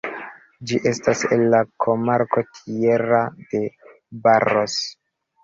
Ĝi 0.69 0.77
estas 0.91 1.21
en 1.37 1.43
la 1.55 1.59
komarko 1.85 2.43
Tierra 2.61 3.21
de 3.53 3.63
Barros. 4.27 4.81